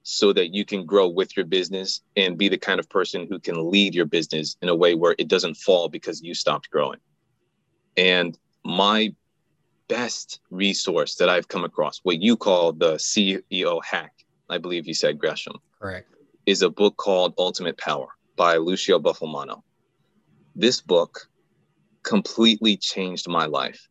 so 0.02 0.32
that 0.32 0.54
you 0.54 0.64
can 0.64 0.86
grow 0.86 1.08
with 1.08 1.36
your 1.36 1.46
business 1.46 2.02
and 2.16 2.38
be 2.38 2.48
the 2.48 2.58
kind 2.58 2.80
of 2.80 2.88
person 2.88 3.26
who 3.28 3.38
can 3.38 3.70
lead 3.70 3.94
your 3.94 4.06
business 4.06 4.56
in 4.62 4.68
a 4.68 4.74
way 4.74 4.94
where 4.94 5.14
it 5.18 5.28
doesn't 5.28 5.56
fall 5.56 5.88
because 5.88 6.22
you 6.22 6.34
stopped 6.34 6.70
growing. 6.70 6.98
And 7.96 8.38
my 8.64 9.14
best 9.88 10.40
resource 10.50 11.16
that 11.16 11.28
I've 11.28 11.48
come 11.48 11.64
across, 11.64 12.00
what 12.04 12.22
you 12.22 12.36
call 12.36 12.72
the 12.72 12.94
CEO 12.94 13.80
hack, 13.84 14.12
I 14.48 14.58
believe 14.58 14.86
you 14.86 14.94
said, 14.94 15.18
Gresham. 15.18 15.56
Correct. 15.80 16.08
Is 16.46 16.62
a 16.62 16.70
book 16.70 16.96
called 16.96 17.34
Ultimate 17.38 17.76
Power 17.76 18.08
by 18.36 18.56
Lucio 18.56 18.98
Buffalmano. 18.98 19.62
This 20.54 20.80
book 20.80 21.28
completely 22.02 22.76
changed 22.76 23.28
my 23.28 23.46
life. 23.46 23.88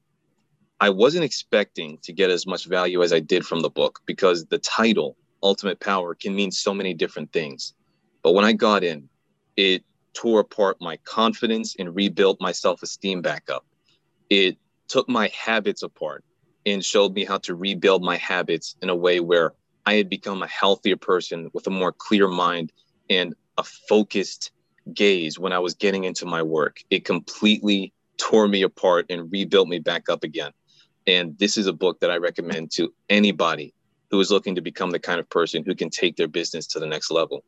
I 0.80 0.90
wasn't 0.90 1.26
expecting 1.26 1.98
to 2.04 2.14
get 2.14 2.30
as 2.30 2.48
much 2.48 2.66
value 2.66 3.04
as 3.04 3.12
I 3.12 3.20
did 3.20 3.46
from 3.46 3.60
the 3.62 3.70
book 3.70 4.00
because 4.06 4.46
the 4.46 4.60
title, 4.60 5.18
Ultimate 5.44 5.80
Power, 5.80 6.16
can 6.16 6.34
mean 6.34 6.52
so 6.52 6.74
many 6.74 6.94
different 6.94 7.32
things. 7.34 7.74
But 8.24 8.34
when 8.34 8.46
I 8.46 8.54
got 8.54 8.84
in, 8.84 9.10
it 9.58 9.84
tore 10.14 10.40
apart 10.40 10.78
my 10.80 10.98
confidence 10.98 11.76
and 11.78 11.94
rebuilt 11.94 12.40
my 12.40 12.54
self 12.54 12.82
esteem 12.82 13.22
back 13.22 13.50
up. 13.50 13.66
It 14.30 14.58
took 14.88 15.10
my 15.10 15.30
habits 15.30 15.84
apart 15.84 16.24
and 16.66 16.84
showed 16.84 17.14
me 17.14 17.26
how 17.26 17.38
to 17.40 17.56
rebuild 17.56 18.04
my 18.04 18.18
habits 18.18 18.76
in 18.82 18.90
a 18.90 18.96
way 18.96 19.20
where 19.20 19.54
I 19.86 19.96
had 19.96 20.10
become 20.10 20.44
a 20.44 20.48
healthier 20.48 20.98
person 20.98 21.50
with 21.54 21.66
a 21.68 21.72
more 21.72 21.92
clear 21.92 22.28
mind 22.28 22.72
and 23.10 23.34
a 23.58 23.64
focused 23.64 24.52
gaze 24.94 25.40
when 25.40 25.54
I 25.54 25.60
was 25.60 25.74
getting 25.74 26.04
into 26.04 26.26
my 26.26 26.44
work. 26.44 26.78
It 26.90 27.06
completely 27.06 27.94
tore 28.18 28.48
me 28.48 28.62
apart 28.62 29.08
and 29.10 29.32
rebuilt 29.32 29.68
me 29.68 29.80
back 29.80 30.10
up 30.10 30.24
again. 30.24 30.52
And 31.08 31.38
this 31.40 31.58
is 31.58 31.68
a 31.68 31.74
book 31.74 32.00
that 32.02 32.12
I 32.12 32.18
recommend 32.18 32.72
to 32.72 32.94
anybody 33.10 33.74
who 34.12 34.20
is 34.20 34.32
looking 34.32 34.56
to 34.56 34.62
become 34.62 34.92
the 34.92 35.00
kind 35.00 35.20
of 35.20 35.30
person 35.30 35.64
who 35.66 35.76
can 35.76 35.90
take 35.90 36.16
their 36.16 36.28
business 36.28 36.68
to 36.68 36.80
the 36.80 36.88
next 36.88 37.12
level. 37.12 37.44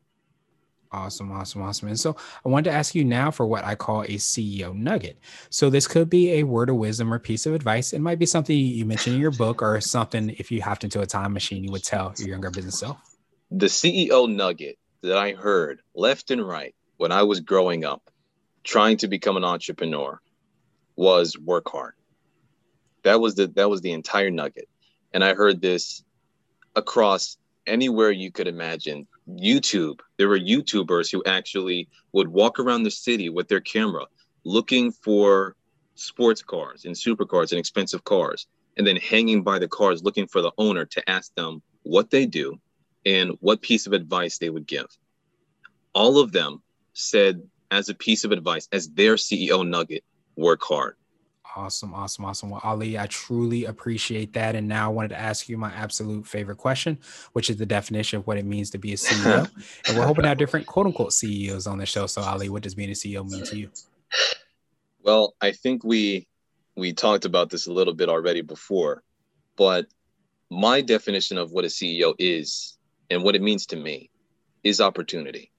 Awesome, 0.92 1.32
awesome, 1.32 1.62
awesome. 1.62 1.88
And 1.88 1.98
so 1.98 2.16
I 2.44 2.48
wanted 2.48 2.70
to 2.70 2.76
ask 2.76 2.94
you 2.94 3.04
now 3.04 3.30
for 3.30 3.46
what 3.46 3.64
I 3.64 3.74
call 3.74 4.02
a 4.02 4.16
CEO 4.16 4.74
nugget. 4.74 5.18
So 5.48 5.70
this 5.70 5.86
could 5.86 6.10
be 6.10 6.32
a 6.32 6.42
word 6.42 6.68
of 6.68 6.76
wisdom 6.76 7.12
or 7.12 7.18
piece 7.18 7.46
of 7.46 7.54
advice. 7.54 7.92
It 7.92 8.00
might 8.00 8.18
be 8.18 8.26
something 8.26 8.56
you 8.56 8.84
mentioned 8.84 9.16
in 9.16 9.22
your 9.22 9.30
book 9.30 9.62
or 9.62 9.80
something 9.80 10.30
if 10.38 10.50
you 10.50 10.60
hopped 10.60 10.84
into 10.84 11.00
a 11.00 11.06
time 11.06 11.32
machine, 11.32 11.64
you 11.64 11.72
would 11.72 11.84
tell 11.84 12.12
your 12.18 12.28
younger 12.28 12.50
business 12.50 12.78
self. 12.78 12.98
The 13.50 13.66
CEO 13.66 14.30
nugget 14.30 14.78
that 15.02 15.16
I 15.16 15.32
heard 15.32 15.80
left 15.94 16.30
and 16.30 16.46
right 16.46 16.74
when 16.96 17.10
I 17.10 17.22
was 17.22 17.40
growing 17.40 17.84
up, 17.84 18.10
trying 18.64 18.98
to 18.98 19.08
become 19.08 19.36
an 19.36 19.44
entrepreneur, 19.44 20.20
was 20.94 21.38
work 21.38 21.68
hard. 21.70 21.94
That 23.02 23.20
was 23.20 23.34
the 23.34 23.48
that 23.48 23.68
was 23.68 23.80
the 23.80 23.92
entire 23.92 24.30
nugget. 24.30 24.68
And 25.12 25.24
I 25.24 25.34
heard 25.34 25.60
this 25.60 26.04
across 26.76 27.36
anywhere 27.66 28.10
you 28.10 28.30
could 28.30 28.48
imagine. 28.48 29.06
YouTube, 29.28 30.00
there 30.18 30.28
were 30.28 30.38
YouTubers 30.38 31.10
who 31.10 31.22
actually 31.24 31.88
would 32.12 32.28
walk 32.28 32.58
around 32.58 32.82
the 32.82 32.90
city 32.90 33.28
with 33.28 33.48
their 33.48 33.60
camera 33.60 34.06
looking 34.44 34.90
for 34.90 35.56
sports 35.94 36.42
cars 36.42 36.84
and 36.84 36.94
supercars 36.94 37.52
and 37.52 37.58
expensive 37.58 38.04
cars, 38.04 38.46
and 38.76 38.86
then 38.86 38.96
hanging 38.96 39.42
by 39.42 39.58
the 39.58 39.68
cars 39.68 40.02
looking 40.02 40.26
for 40.26 40.42
the 40.42 40.52
owner 40.58 40.84
to 40.86 41.10
ask 41.10 41.34
them 41.34 41.62
what 41.82 42.10
they 42.10 42.26
do 42.26 42.58
and 43.04 43.32
what 43.40 43.62
piece 43.62 43.86
of 43.86 43.92
advice 43.92 44.38
they 44.38 44.50
would 44.50 44.66
give. 44.66 44.86
All 45.94 46.18
of 46.18 46.32
them 46.32 46.62
said, 46.94 47.42
as 47.70 47.88
a 47.88 47.94
piece 47.94 48.24
of 48.24 48.32
advice, 48.32 48.68
as 48.72 48.88
their 48.90 49.14
CEO 49.14 49.66
nugget, 49.66 50.04
work 50.36 50.62
hard. 50.62 50.96
Awesome, 51.54 51.92
awesome, 51.92 52.24
awesome. 52.24 52.50
Well, 52.50 52.60
Ali, 52.64 52.98
I 52.98 53.06
truly 53.06 53.66
appreciate 53.66 54.32
that. 54.32 54.54
And 54.54 54.68
now 54.68 54.86
I 54.86 54.92
wanted 54.92 55.08
to 55.08 55.20
ask 55.20 55.48
you 55.48 55.58
my 55.58 55.70
absolute 55.72 56.26
favorite 56.26 56.56
question, 56.56 56.98
which 57.34 57.50
is 57.50 57.56
the 57.56 57.66
definition 57.66 58.18
of 58.18 58.26
what 58.26 58.38
it 58.38 58.46
means 58.46 58.70
to 58.70 58.78
be 58.78 58.92
a 58.92 58.96
CEO. 58.96 59.50
and 59.88 59.98
we're 59.98 60.06
hoping 60.06 60.22
to 60.22 60.28
have 60.28 60.38
different 60.38 60.66
quote 60.66 60.86
unquote 60.86 61.12
CEOs 61.12 61.66
on 61.66 61.78
the 61.78 61.86
show. 61.86 62.06
So, 62.06 62.22
Ali, 62.22 62.48
what 62.48 62.62
does 62.62 62.74
being 62.74 62.90
a 62.90 62.94
CEO 62.94 63.28
mean 63.28 63.44
to 63.44 63.58
you? 63.58 63.70
Well, 65.02 65.34
I 65.40 65.52
think 65.52 65.84
we 65.84 66.26
we 66.76 66.94
talked 66.94 67.26
about 67.26 67.50
this 67.50 67.66
a 67.66 67.72
little 67.72 67.94
bit 67.94 68.08
already 68.08 68.40
before, 68.40 69.02
but 69.56 69.86
my 70.50 70.80
definition 70.80 71.38
of 71.38 71.50
what 71.50 71.64
a 71.64 71.68
CEO 71.68 72.14
is 72.18 72.78
and 73.10 73.22
what 73.22 73.34
it 73.34 73.42
means 73.42 73.66
to 73.66 73.76
me 73.76 74.10
is 74.64 74.80
opportunity. 74.80 75.50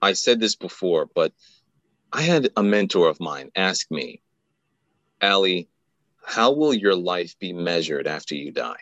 I 0.00 0.14
said 0.14 0.40
this 0.40 0.56
before, 0.56 1.08
but 1.14 1.32
I 2.12 2.22
had 2.22 2.50
a 2.56 2.62
mentor 2.62 3.08
of 3.08 3.20
mine 3.20 3.50
ask 3.54 3.90
me 3.90 4.22
Ali, 5.22 5.68
how 6.24 6.52
will 6.52 6.74
your 6.74 6.94
life 6.94 7.38
be 7.38 7.52
measured 7.52 8.06
after 8.06 8.34
you 8.34 8.50
die? 8.50 8.76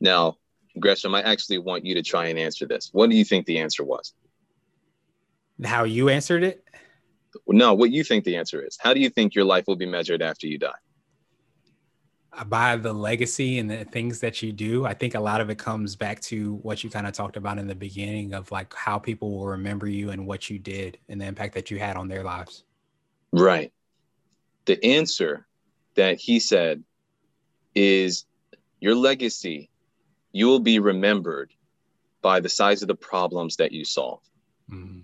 Now, 0.00 0.36
Gresham, 0.78 1.14
I 1.14 1.22
actually 1.22 1.58
want 1.58 1.84
you 1.84 1.94
to 1.94 2.02
try 2.02 2.26
and 2.26 2.38
answer 2.38 2.66
this. 2.66 2.90
What 2.92 3.10
do 3.10 3.16
you 3.16 3.24
think 3.24 3.46
the 3.46 3.58
answer 3.58 3.84
was? 3.84 4.14
How 5.62 5.84
you 5.84 6.08
answered 6.08 6.42
it? 6.42 6.64
No, 7.46 7.74
what 7.74 7.90
you 7.90 8.02
think 8.02 8.24
the 8.24 8.36
answer 8.36 8.64
is. 8.64 8.78
How 8.80 8.94
do 8.94 9.00
you 9.00 9.10
think 9.10 9.34
your 9.34 9.44
life 9.44 9.66
will 9.66 9.76
be 9.76 9.86
measured 9.86 10.22
after 10.22 10.46
you 10.46 10.58
die? 10.58 10.70
By 12.46 12.76
the 12.76 12.92
legacy 12.92 13.58
and 13.58 13.68
the 13.68 13.84
things 13.84 14.20
that 14.20 14.40
you 14.40 14.52
do. 14.52 14.86
I 14.86 14.94
think 14.94 15.14
a 15.14 15.20
lot 15.20 15.40
of 15.40 15.50
it 15.50 15.58
comes 15.58 15.96
back 15.96 16.20
to 16.22 16.54
what 16.62 16.82
you 16.82 16.88
kind 16.88 17.06
of 17.06 17.12
talked 17.12 17.36
about 17.36 17.58
in 17.58 17.66
the 17.66 17.74
beginning 17.74 18.32
of 18.32 18.50
like 18.50 18.72
how 18.72 18.98
people 18.98 19.36
will 19.36 19.48
remember 19.48 19.86
you 19.86 20.10
and 20.10 20.26
what 20.26 20.48
you 20.48 20.58
did 20.58 20.98
and 21.08 21.20
the 21.20 21.26
impact 21.26 21.54
that 21.54 21.70
you 21.70 21.78
had 21.78 21.96
on 21.96 22.08
their 22.08 22.22
lives. 22.22 22.64
Right 23.32 23.72
the 24.64 24.84
answer 24.84 25.46
that 25.94 26.18
he 26.18 26.40
said 26.40 26.82
is 27.74 28.24
your 28.80 28.94
legacy, 28.94 29.70
you 30.32 30.46
will 30.46 30.60
be 30.60 30.78
remembered 30.78 31.52
by 32.22 32.40
the 32.40 32.48
size 32.48 32.82
of 32.82 32.88
the 32.88 32.94
problems 32.94 33.56
that 33.56 33.72
you 33.72 33.84
solve. 33.84 34.20
Mm-hmm. 34.70 35.00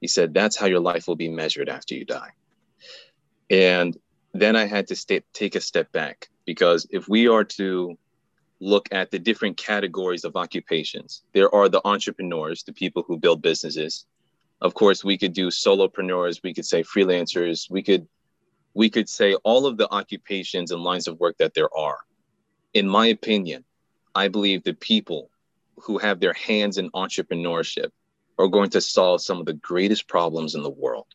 He 0.00 0.08
said, 0.08 0.32
that's 0.32 0.56
how 0.56 0.66
your 0.66 0.80
life 0.80 1.06
will 1.06 1.16
be 1.16 1.28
measured 1.28 1.68
after 1.68 1.94
you 1.94 2.04
die. 2.04 2.30
And 3.50 3.96
then 4.32 4.56
I 4.56 4.66
had 4.66 4.86
to 4.88 5.22
take 5.32 5.54
a 5.54 5.60
step 5.60 5.92
back 5.92 6.28
because 6.46 6.86
if 6.90 7.08
we 7.08 7.28
are 7.28 7.44
to 7.44 7.98
look 8.60 8.88
at 8.92 9.10
the 9.10 9.18
different 9.18 9.56
categories 9.56 10.24
of 10.24 10.36
occupations, 10.36 11.22
there 11.32 11.52
are 11.54 11.68
the 11.68 11.80
entrepreneurs, 11.84 12.62
the 12.62 12.72
people 12.72 13.02
who 13.06 13.18
build 13.18 13.42
businesses. 13.42 14.06
Of 14.60 14.74
course, 14.74 15.02
we 15.02 15.18
could 15.18 15.32
do 15.32 15.48
solopreneurs, 15.48 16.42
we 16.42 16.54
could 16.54 16.66
say 16.66 16.82
freelancers, 16.82 17.70
we 17.70 17.82
could 17.82 18.06
we 18.74 18.90
could 18.90 19.08
say 19.08 19.34
all 19.34 19.66
of 19.66 19.76
the 19.76 19.90
occupations 19.92 20.70
and 20.70 20.82
lines 20.82 21.08
of 21.08 21.18
work 21.18 21.36
that 21.38 21.54
there 21.54 21.74
are. 21.76 21.98
In 22.72 22.88
my 22.88 23.06
opinion, 23.06 23.64
I 24.14 24.28
believe 24.28 24.62
the 24.62 24.74
people 24.74 25.30
who 25.76 25.98
have 25.98 26.20
their 26.20 26.34
hands 26.34 26.78
in 26.78 26.90
entrepreneurship 26.90 27.90
are 28.38 28.48
going 28.48 28.70
to 28.70 28.80
solve 28.80 29.22
some 29.22 29.38
of 29.38 29.46
the 29.46 29.54
greatest 29.54 30.08
problems 30.08 30.54
in 30.54 30.62
the 30.62 30.70
world. 30.70 31.06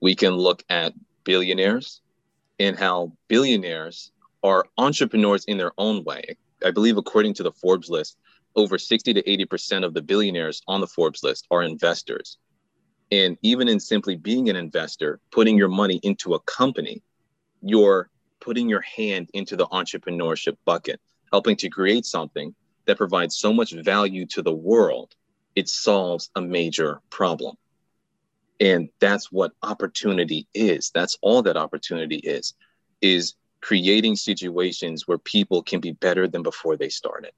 We 0.00 0.14
can 0.14 0.34
look 0.34 0.62
at 0.68 0.94
billionaires 1.24 2.00
and 2.58 2.78
how 2.78 3.12
billionaires 3.28 4.12
are 4.42 4.66
entrepreneurs 4.78 5.44
in 5.44 5.58
their 5.58 5.72
own 5.78 6.04
way. 6.04 6.36
I 6.64 6.70
believe, 6.70 6.96
according 6.96 7.34
to 7.34 7.42
the 7.42 7.52
Forbes 7.52 7.88
list, 7.88 8.16
over 8.56 8.78
60 8.78 9.14
to 9.14 9.22
80% 9.22 9.84
of 9.84 9.94
the 9.94 10.02
billionaires 10.02 10.62
on 10.66 10.80
the 10.80 10.86
Forbes 10.86 11.22
list 11.22 11.46
are 11.50 11.62
investors. 11.62 12.38
And 13.10 13.36
even 13.42 13.68
in 13.68 13.80
simply 13.80 14.16
being 14.16 14.48
an 14.48 14.56
investor, 14.56 15.20
putting 15.32 15.56
your 15.56 15.68
money 15.68 16.00
into 16.02 16.34
a 16.34 16.40
company, 16.40 17.02
you're 17.60 18.08
putting 18.40 18.68
your 18.68 18.82
hand 18.82 19.28
into 19.34 19.56
the 19.56 19.66
entrepreneurship 19.66 20.56
bucket, 20.64 21.00
helping 21.32 21.56
to 21.56 21.68
create 21.68 22.06
something 22.06 22.54
that 22.86 22.96
provides 22.96 23.36
so 23.36 23.52
much 23.52 23.72
value 23.72 24.26
to 24.26 24.42
the 24.42 24.52
world, 24.52 25.14
it 25.54 25.68
solves 25.68 26.30
a 26.36 26.40
major 26.40 27.00
problem. 27.10 27.56
And 28.60 28.90
that's 29.00 29.32
what 29.32 29.52
opportunity 29.62 30.46
is. 30.54 30.90
That's 30.94 31.16
all 31.22 31.42
that 31.42 31.56
opportunity 31.56 32.16
is, 32.16 32.54
is 33.00 33.34
creating 33.60 34.16
situations 34.16 35.08
where 35.08 35.18
people 35.18 35.62
can 35.62 35.80
be 35.80 35.92
better 35.92 36.28
than 36.28 36.42
before 36.42 36.76
they 36.76 36.88
started. 36.88 37.32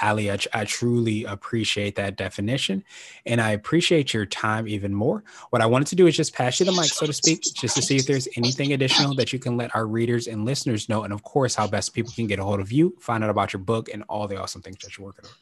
Ali, 0.00 0.30
I, 0.30 0.38
I, 0.52 0.64
truly 0.64 1.24
appreciate 1.24 1.96
that 1.96 2.16
definition 2.16 2.84
and 3.24 3.40
I 3.40 3.50
appreciate 3.50 4.12
your 4.12 4.26
time 4.26 4.68
even 4.68 4.94
more. 4.94 5.24
What 5.50 5.62
I 5.62 5.66
wanted 5.66 5.88
to 5.88 5.96
do 5.96 6.06
is 6.06 6.16
just 6.16 6.34
pass 6.34 6.60
you 6.60 6.66
the 6.66 6.72
mic, 6.72 6.84
so 6.84 7.06
to 7.06 7.12
speak, 7.12 7.42
just 7.42 7.76
to 7.76 7.82
see 7.82 7.96
if 7.96 8.06
there's 8.06 8.28
anything 8.36 8.72
additional 8.72 9.14
that 9.14 9.32
you 9.32 9.38
can 9.38 9.56
let 9.56 9.74
our 9.74 9.86
readers 9.86 10.26
and 10.26 10.44
listeners 10.44 10.88
know. 10.88 11.04
And 11.04 11.12
of 11.12 11.22
course, 11.22 11.54
how 11.54 11.66
best 11.66 11.94
people 11.94 12.12
can 12.12 12.26
get 12.26 12.38
a 12.38 12.44
hold 12.44 12.60
of 12.60 12.72
you, 12.72 12.96
find 13.00 13.24
out 13.24 13.30
about 13.30 13.52
your 13.52 13.60
book, 13.60 13.88
and 13.92 14.04
all 14.08 14.28
the 14.28 14.40
awesome 14.40 14.62
things 14.62 14.78
that 14.78 14.96
you're 14.96 15.06
working 15.06 15.24
on. 15.24 15.32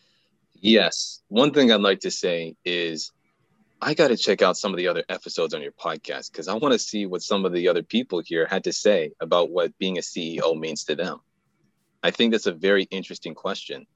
Yes. 0.60 1.20
One 1.28 1.52
thing 1.52 1.72
I'd 1.72 1.80
like 1.80 2.00
to 2.00 2.10
say 2.10 2.56
is 2.64 3.12
I 3.80 3.92
got 3.92 4.08
to 4.08 4.16
check 4.16 4.40
out 4.40 4.56
some 4.56 4.72
of 4.72 4.78
the 4.78 4.88
other 4.88 5.04
episodes 5.10 5.52
on 5.52 5.60
your 5.60 5.72
podcast 5.72 6.32
because 6.32 6.48
I 6.48 6.54
want 6.54 6.72
to 6.72 6.78
see 6.78 7.04
what 7.04 7.22
some 7.22 7.44
of 7.44 7.52
the 7.52 7.68
other 7.68 7.82
people 7.82 8.22
here 8.24 8.46
had 8.46 8.64
to 8.64 8.72
say 8.72 9.12
about 9.20 9.50
what 9.50 9.76
being 9.78 9.98
a 9.98 10.00
CEO 10.00 10.58
means 10.58 10.84
to 10.84 10.96
them. 10.96 11.20
I 12.02 12.10
think 12.10 12.32
that's 12.32 12.46
a 12.46 12.52
very 12.52 12.84
interesting 12.84 13.34
question. 13.34 13.86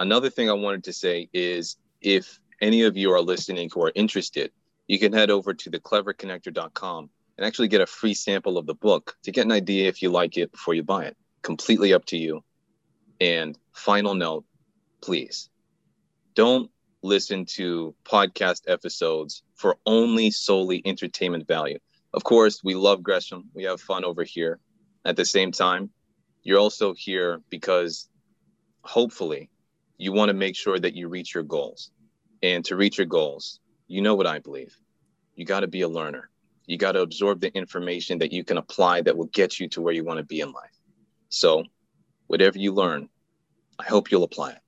Another 0.00 0.30
thing 0.30 0.50
I 0.50 0.54
wanted 0.54 0.84
to 0.84 0.92
say 0.92 1.28
is 1.32 1.76
if 2.00 2.38
any 2.60 2.82
of 2.82 2.96
you 2.96 3.12
are 3.12 3.20
listening 3.20 3.70
who 3.72 3.82
are 3.84 3.92
interested, 3.94 4.52
you 4.86 4.98
can 4.98 5.12
head 5.12 5.30
over 5.30 5.54
to 5.54 5.70
thecleverconnector.com 5.70 7.10
and 7.38 7.46
actually 7.46 7.68
get 7.68 7.80
a 7.80 7.86
free 7.86 8.14
sample 8.14 8.58
of 8.58 8.66
the 8.66 8.74
book 8.74 9.16
to 9.22 9.32
get 9.32 9.44
an 9.44 9.52
idea 9.52 9.88
if 9.88 10.02
you 10.02 10.10
like 10.10 10.36
it 10.36 10.52
before 10.52 10.74
you 10.74 10.82
buy 10.82 11.04
it. 11.04 11.16
Completely 11.42 11.92
up 11.92 12.04
to 12.06 12.16
you. 12.16 12.44
And 13.20 13.58
final 13.72 14.14
note, 14.14 14.44
please 15.00 15.48
don't 16.34 16.70
listen 17.02 17.44
to 17.44 17.94
podcast 18.04 18.62
episodes 18.68 19.42
for 19.54 19.76
only 19.86 20.30
solely 20.30 20.82
entertainment 20.84 21.46
value. 21.46 21.78
Of 22.14 22.24
course, 22.24 22.62
we 22.62 22.74
love 22.74 23.02
Gresham. 23.02 23.50
We 23.54 23.64
have 23.64 23.80
fun 23.80 24.04
over 24.04 24.24
here. 24.24 24.58
At 25.04 25.16
the 25.16 25.24
same 25.24 25.52
time, 25.52 25.90
you're 26.42 26.58
also 26.58 26.94
here 26.94 27.40
because 27.50 28.08
hopefully 28.82 29.50
you 30.02 30.10
want 30.12 30.30
to 30.30 30.34
make 30.34 30.56
sure 30.56 30.80
that 30.80 30.96
you 30.96 31.06
reach 31.06 31.32
your 31.32 31.44
goals. 31.44 31.92
And 32.42 32.64
to 32.64 32.74
reach 32.74 32.98
your 32.98 33.06
goals, 33.06 33.60
you 33.86 34.02
know 34.02 34.16
what 34.16 34.26
I 34.26 34.40
believe. 34.40 34.76
You 35.36 35.44
got 35.44 35.60
to 35.60 35.68
be 35.68 35.82
a 35.82 35.88
learner. 35.88 36.28
You 36.66 36.76
got 36.76 36.92
to 36.92 37.02
absorb 37.02 37.40
the 37.40 37.54
information 37.56 38.18
that 38.18 38.32
you 38.32 38.42
can 38.42 38.58
apply 38.58 39.02
that 39.02 39.16
will 39.16 39.26
get 39.26 39.60
you 39.60 39.68
to 39.68 39.80
where 39.80 39.94
you 39.94 40.02
want 40.02 40.18
to 40.18 40.24
be 40.24 40.40
in 40.40 40.50
life. 40.50 40.76
So, 41.28 41.62
whatever 42.26 42.58
you 42.58 42.74
learn, 42.74 43.08
I 43.78 43.84
hope 43.84 44.10
you'll 44.10 44.24
apply 44.24 44.50
it. 44.50 44.58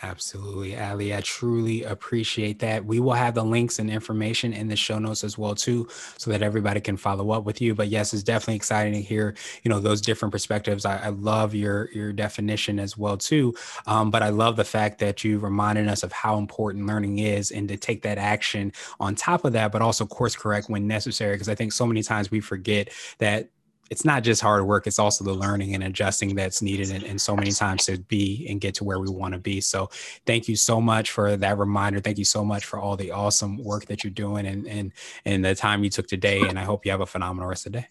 Absolutely, 0.00 0.78
Ali. 0.78 1.12
I 1.12 1.20
truly 1.22 1.82
appreciate 1.82 2.60
that. 2.60 2.84
We 2.84 3.00
will 3.00 3.14
have 3.14 3.34
the 3.34 3.44
links 3.44 3.80
and 3.80 3.90
information 3.90 4.52
in 4.52 4.68
the 4.68 4.76
show 4.76 5.00
notes 5.00 5.24
as 5.24 5.36
well 5.36 5.56
too, 5.56 5.88
so 6.16 6.30
that 6.30 6.40
everybody 6.40 6.80
can 6.80 6.96
follow 6.96 7.32
up 7.32 7.42
with 7.44 7.60
you. 7.60 7.74
But 7.74 7.88
yes, 7.88 8.14
it's 8.14 8.22
definitely 8.22 8.54
exciting 8.54 8.92
to 8.92 9.02
hear, 9.02 9.34
you 9.64 9.68
know, 9.68 9.80
those 9.80 10.00
different 10.00 10.30
perspectives. 10.30 10.84
I, 10.84 10.98
I 10.98 11.08
love 11.08 11.52
your 11.52 11.90
your 11.90 12.12
definition 12.12 12.78
as 12.78 12.96
well 12.96 13.16
too. 13.16 13.54
Um, 13.88 14.12
but 14.12 14.22
I 14.22 14.28
love 14.28 14.54
the 14.54 14.64
fact 14.64 15.00
that 15.00 15.24
you 15.24 15.40
reminded 15.40 15.88
us 15.88 16.04
of 16.04 16.12
how 16.12 16.38
important 16.38 16.86
learning 16.86 17.18
is, 17.18 17.50
and 17.50 17.68
to 17.68 17.76
take 17.76 18.02
that 18.02 18.18
action 18.18 18.72
on 19.00 19.16
top 19.16 19.44
of 19.44 19.52
that, 19.54 19.72
but 19.72 19.82
also 19.82 20.06
course 20.06 20.36
correct 20.36 20.70
when 20.70 20.86
necessary. 20.86 21.34
Because 21.34 21.48
I 21.48 21.56
think 21.56 21.72
so 21.72 21.86
many 21.86 22.04
times 22.04 22.30
we 22.30 22.38
forget 22.38 22.90
that 23.18 23.50
it's 23.90 24.04
not 24.04 24.22
just 24.22 24.40
hard 24.40 24.66
work 24.66 24.86
it's 24.86 24.98
also 24.98 25.24
the 25.24 25.32
learning 25.32 25.74
and 25.74 25.84
adjusting 25.84 26.34
that's 26.34 26.62
needed 26.62 26.90
and, 26.90 27.04
and 27.04 27.20
so 27.20 27.34
many 27.36 27.50
times 27.52 27.86
to 27.86 27.98
be 27.98 28.46
and 28.48 28.60
get 28.60 28.74
to 28.74 28.84
where 28.84 28.98
we 28.98 29.08
want 29.08 29.34
to 29.34 29.40
be. 29.40 29.60
So 29.60 29.90
thank 30.26 30.48
you 30.48 30.56
so 30.56 30.80
much 30.80 31.10
for 31.10 31.36
that 31.36 31.58
reminder. 31.58 32.00
Thank 32.00 32.18
you 32.18 32.24
so 32.24 32.44
much 32.44 32.64
for 32.64 32.78
all 32.78 32.96
the 32.96 33.10
awesome 33.10 33.62
work 33.62 33.86
that 33.86 34.04
you're 34.04 34.10
doing 34.10 34.46
and 34.46 34.66
and 34.66 34.92
and 35.24 35.44
the 35.44 35.54
time 35.54 35.84
you 35.84 35.90
took 35.90 36.06
today 36.06 36.40
and 36.40 36.58
i 36.58 36.64
hope 36.64 36.84
you 36.84 36.90
have 36.90 37.00
a 37.00 37.06
phenomenal 37.06 37.48
rest 37.48 37.66
of 37.66 37.72
the 37.72 37.80
day. 37.80 37.86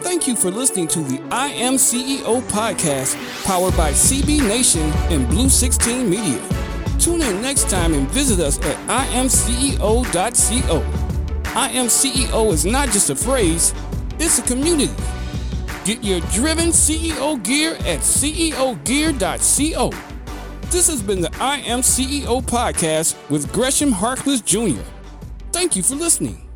Thank 0.00 0.28
you 0.28 0.36
for 0.36 0.50
listening 0.50 0.88
to 0.88 1.00
the 1.00 1.20
i 1.30 1.48
am 1.48 1.74
ceo 1.74 2.40
podcast 2.42 3.16
powered 3.44 3.76
by 3.76 3.90
cb 3.92 4.46
nation 4.46 4.90
and 5.10 5.28
blue 5.28 5.48
16 5.48 6.08
media. 6.08 6.40
Tune 6.98 7.22
in 7.22 7.42
next 7.42 7.70
time 7.70 7.94
and 7.94 8.08
visit 8.08 8.40
us 8.40 8.58
at 8.60 8.76
imceo.co 9.10 10.76
i 11.54 11.68
am 11.70 11.86
ceo 11.86 12.52
is 12.52 12.66
not 12.66 12.88
just 12.88 13.10
a 13.10 13.14
phrase 13.14 13.74
it's 14.18 14.38
a 14.38 14.42
community 14.42 14.92
Get 15.88 16.04
your 16.04 16.20
driven 16.32 16.68
CEO 16.68 17.42
gear 17.42 17.72
at 17.76 18.00
ceogear.co. 18.00 19.90
This 20.68 20.86
has 20.86 21.00
been 21.00 21.22
the 21.22 21.34
I 21.40 21.60
Am 21.60 21.80
CEO 21.80 22.42
podcast 22.42 23.16
with 23.30 23.50
Gresham 23.54 23.90
Harkless 23.90 24.44
Jr. 24.44 24.82
Thank 25.50 25.76
you 25.76 25.82
for 25.82 25.94
listening. 25.94 26.47